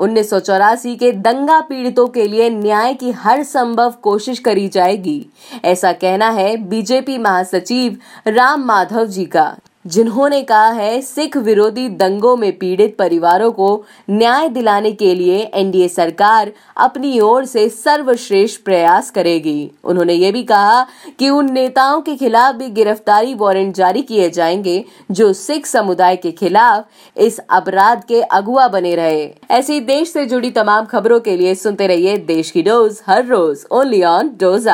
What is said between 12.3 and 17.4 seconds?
में पीड़ित परिवारों को न्याय दिलाने के लिए एनडीए सरकार अपनी